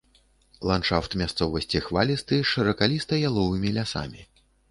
Ландшафт 0.69 1.11
мясцовасці 1.21 1.81
хвалісты 1.89 2.39
з 2.41 2.47
шыракаліста-яловымі 2.53 3.77
лясамі. 3.79 4.21